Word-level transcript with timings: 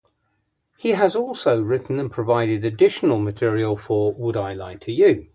He 0.77 0.93
has 0.93 1.15
also 1.15 1.61
written 1.61 1.99
and 1.99 2.11
provided 2.11 2.65
additional 2.65 3.19
material 3.19 3.77
for 3.77 4.11
"Would 4.11 4.35
I 4.35 4.55
Lie 4.55 4.77
to 4.77 4.91
You?". 4.91 5.29